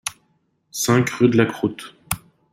cinq 0.71 1.11
rue 1.11 1.29
de 1.29 1.37
la 1.37 1.45
Croûte 1.45 1.93